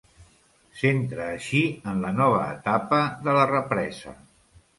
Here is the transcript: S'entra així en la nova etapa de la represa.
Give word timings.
S'entra 0.77 1.27
així 1.33 1.61
en 1.91 2.01
la 2.07 2.11
nova 2.21 2.41
etapa 2.55 3.03
de 3.29 3.37
la 3.39 3.45
represa. 3.53 4.17